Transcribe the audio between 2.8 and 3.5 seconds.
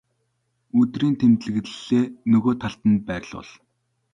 нь байрлуул.